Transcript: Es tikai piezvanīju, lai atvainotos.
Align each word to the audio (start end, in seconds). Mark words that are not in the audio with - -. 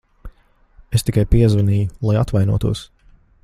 Es 0.99 1.05
tikai 1.09 1.25
piezvanīju, 1.35 1.91
lai 2.09 2.19
atvainotos. 2.23 2.83